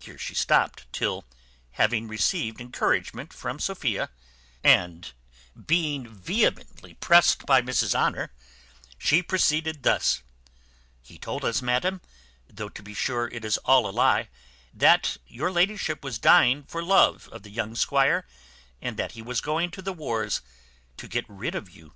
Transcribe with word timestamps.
Here 0.00 0.18
she 0.18 0.34
stopt, 0.34 0.84
till, 0.92 1.24
having 1.70 2.08
received 2.08 2.60
encouragement 2.60 3.32
from 3.32 3.58
Sophia, 3.58 4.10
and 4.62 5.14
being 5.54 6.06
vehemently 6.14 6.92
pressed 6.92 7.46
by 7.46 7.62
Mrs 7.62 7.94
Honour, 7.94 8.34
she 8.98 9.22
proceeded 9.22 9.82
thus: 9.82 10.20
"He 11.00 11.16
told 11.16 11.42
us, 11.42 11.62
madam, 11.62 12.02
though 12.46 12.68
to 12.68 12.82
be 12.82 12.92
sure 12.92 13.28
it 13.28 13.46
is 13.46 13.56
all 13.64 13.88
a 13.88 13.92
lie, 13.92 14.28
that 14.74 15.16
your 15.26 15.50
ladyship 15.50 16.04
was 16.04 16.18
dying 16.18 16.64
for 16.64 16.82
love 16.82 17.26
of 17.32 17.42
the 17.42 17.50
young 17.50 17.74
squire, 17.74 18.26
and 18.82 18.98
that 18.98 19.12
he 19.12 19.22
was 19.22 19.40
going 19.40 19.70
to 19.70 19.80
the 19.80 19.94
wars 19.94 20.42
to 20.98 21.08
get 21.08 21.24
rid 21.28 21.54
of 21.54 21.70
you. 21.70 21.94